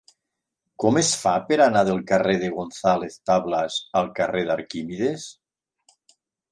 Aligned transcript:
Com 0.83 0.95
es 1.01 1.11
fa 1.23 1.33
per 1.49 1.59
anar 1.65 1.83
del 1.89 2.01
carrer 2.13 2.35
de 2.45 2.49
González 2.57 3.21
Tablas 3.31 3.79
al 4.03 4.13
carrer 4.21 4.45
d'Arquímedes? 4.51 5.33